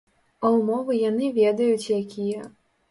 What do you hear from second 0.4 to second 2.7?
А ўмовы яны ведаюць, якія.